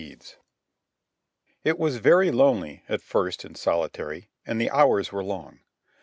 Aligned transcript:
CHAPTER 0.01 0.15
V. 0.25 0.33
It 1.63 1.77
was 1.77 1.97
very 1.97 2.31
lonely, 2.31 2.81
at 2.89 3.03
first, 3.03 3.45
in 3.45 3.53
solitary, 3.53 4.31
and 4.47 4.59
the 4.59 4.71
hours 4.71 5.11
were 5.11 5.23
long. 5.23 5.59